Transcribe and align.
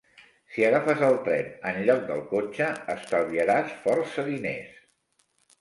Si 0.53 0.63
agafes 0.69 1.03
el 1.07 1.17
tren 1.27 1.51
en 1.73 1.77
lloc 1.89 2.01
del 2.09 2.25
cotxe, 2.33 2.71
estalviaràs 2.97 3.77
força 3.87 4.29
diners. 4.31 4.77